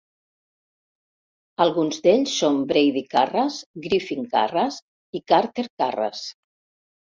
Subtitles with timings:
[1.65, 4.81] Alguns d'ells són Brady Karras, Griffin Karras
[5.21, 6.25] i Carter Karras.